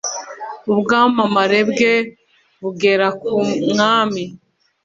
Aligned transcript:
ubwamamare 0.71 1.59
bwe 1.69 1.93
bugera 2.61 3.07
ku 3.21 3.35
mwami 3.71 4.23